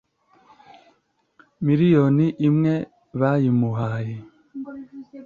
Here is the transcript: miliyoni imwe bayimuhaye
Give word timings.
miliyoni 1.65 2.27
imwe 2.47 2.73
bayimuhaye 3.19 4.15